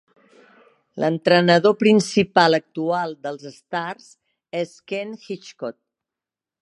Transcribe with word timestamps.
L"entrenador 1.01 1.75
principal 1.83 2.57
actual 2.59 3.13
dels 3.27 3.45
Stars 3.59 4.09
és 4.63 4.73
Ken 4.93 5.13
Hitchcock. 5.29 5.81